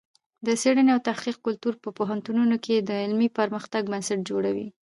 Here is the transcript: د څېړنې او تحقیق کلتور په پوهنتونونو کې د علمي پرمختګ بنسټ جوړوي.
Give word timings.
د 0.45 0.47
څېړنې 0.61 0.91
او 0.95 1.05
تحقیق 1.09 1.37
کلتور 1.45 1.73
په 1.83 1.89
پوهنتونونو 1.97 2.55
کې 2.65 2.75
د 2.79 2.89
علمي 3.03 3.29
پرمختګ 3.39 3.83
بنسټ 3.91 4.19
جوړوي. 4.29 4.67